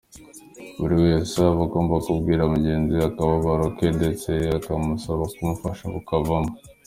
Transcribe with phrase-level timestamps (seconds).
[0.79, 6.51] Buri wese aba agomba kubwira mugenzi we akababaro ke ndetse akamusaba kumufasha kukavamo.